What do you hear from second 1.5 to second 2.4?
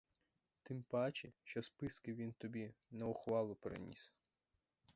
списки він